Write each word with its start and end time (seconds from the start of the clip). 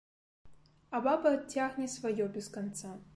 А 0.99 1.01
баба 1.07 1.33
цягне 1.53 1.87
сваё 1.97 2.25
без 2.39 2.51
канца. 2.57 2.91